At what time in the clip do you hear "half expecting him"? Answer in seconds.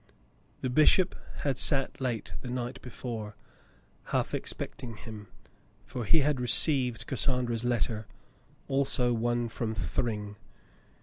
4.05-5.27